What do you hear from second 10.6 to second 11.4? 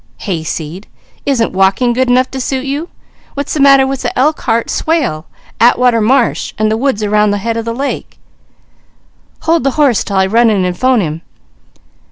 and 'phone him."